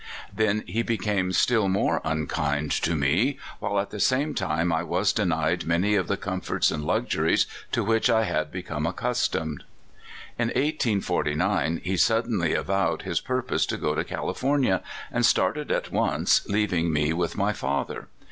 Then 0.33 0.63
he 0.65 0.81
became 0.81 1.31
still 1.31 1.69
moro 1.69 1.97
A 1.97 1.97
Woman 1.97 1.97
of 1.97 2.01
the 2.01 2.05
Early 2.05 2.23
Days.• 2.25 2.29
35 2.31 2.53
unkind 2.57 2.71
to 2.71 2.95
me, 2.95 3.39
while 3.59 3.79
at 3.79 3.89
the 3.91 3.99
same 3.99 4.33
time 4.33 4.73
I 4.73 4.81
was 4.81 5.13
deniecl 5.13 5.65
many 5.67 5.93
of 5.93 6.07
the 6.07 6.17
comforts 6.17 6.71
and 6.71 6.83
kixuries 6.85 7.45
to 7.71 7.83
which 7.83 8.09
I 8.09 8.23
had 8.23 8.51
become 8.51 8.87
accustomed. 8.87 9.63
"In 10.39 10.47
1849 10.47 11.81
he 11.83 11.97
suddenly 11.97 12.55
avowed 12.55 13.03
his 13.03 13.21
purpose 13.21 13.67
to 13.67 13.77
gr 13.77 13.93
to 13.93 14.03
California, 14.03 14.81
and 15.11 15.23
started 15.23 15.71
at 15.71 15.91
once, 15.91 16.47
leaving 16.49 16.91
me 16.91 17.13
with 17.13 17.37
my 17.37 17.53
father. 17.53 18.07